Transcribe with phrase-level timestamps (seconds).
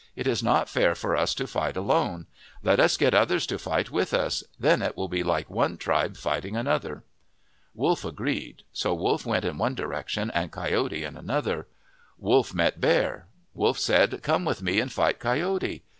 [0.15, 2.25] It is not fair for us to fight alone.
[2.63, 4.43] Let us get others to fight with us.
[4.59, 7.03] Then it will be like one tribe fighting another."
[7.75, 8.63] Wolf agreed.
[8.73, 11.67] So Wolf went in one direction and Coyote in another.
[12.17, 13.27] Wolf met Bear.
[13.53, 15.83] Wolf said," Come with me and fight Coyote."